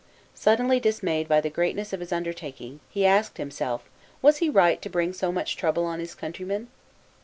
[0.33, 3.87] Suddenly dismayed by the greatness of his under taking, he asked himself,
[4.19, 6.69] was he right to bring so much trouble on his countrymen?